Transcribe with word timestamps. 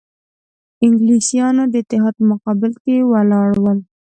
انګلیسیان 0.85 1.57
د 1.71 1.75
اتحاد 1.81 2.13
په 2.19 2.23
مقابل 2.31 2.71
کې 2.83 2.95
ولاړ 3.11 3.49
ول. 3.63 3.79